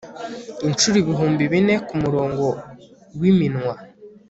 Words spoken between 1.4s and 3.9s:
bine kumurongo wiminwa